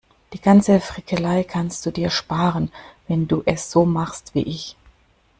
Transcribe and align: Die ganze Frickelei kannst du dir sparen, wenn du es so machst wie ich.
Die 0.33 0.41
ganze 0.41 0.79
Frickelei 0.79 1.43
kannst 1.43 1.85
du 1.85 1.91
dir 1.91 2.09
sparen, 2.09 2.71
wenn 3.07 3.27
du 3.27 3.43
es 3.45 3.69
so 3.69 3.85
machst 3.85 4.33
wie 4.33 4.41
ich. 4.41 4.75